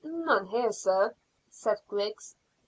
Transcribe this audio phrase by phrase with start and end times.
[0.03, 1.13] "None here, sir,"
[1.51, 2.35] said Griggs.